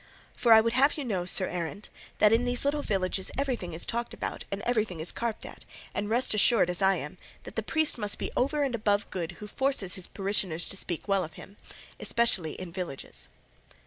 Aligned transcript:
For 0.35 0.51
I 0.51 0.61
would 0.61 0.73
have 0.73 0.97
you 0.97 1.05
know, 1.05 1.25
Sir 1.25 1.47
Errant, 1.47 1.91
that 2.17 2.33
in 2.33 2.43
these 2.43 2.65
little 2.65 2.81
villages 2.81 3.29
everything 3.37 3.73
is 3.73 3.85
talked 3.85 4.15
about 4.15 4.45
and 4.49 4.63
everything 4.63 4.99
is 4.99 5.11
carped 5.11 5.45
at, 5.45 5.63
and 5.93 6.09
rest 6.09 6.33
assured, 6.33 6.71
as 6.71 6.81
I 6.81 6.95
am, 6.95 7.19
that 7.43 7.55
the 7.55 7.61
priest 7.61 7.99
must 7.99 8.17
be 8.17 8.31
over 8.35 8.63
and 8.63 8.73
above 8.73 9.07
good 9.11 9.33
who 9.33 9.45
forces 9.45 9.93
his 9.93 10.07
parishioners 10.07 10.65
to 10.69 10.75
speak 10.75 11.07
well 11.07 11.23
of 11.23 11.33
him, 11.33 11.55
especially 11.99 12.53
in 12.53 12.71
villages." 12.71 13.27